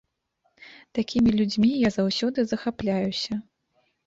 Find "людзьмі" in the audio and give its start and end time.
1.39-1.69